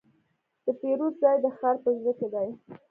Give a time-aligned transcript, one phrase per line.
[0.63, 2.49] د پیرود ځای د ښار په زړه کې دی.